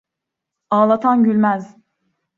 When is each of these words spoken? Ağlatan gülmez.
Ağlatan 0.69 1.23
gülmez. 1.23 1.77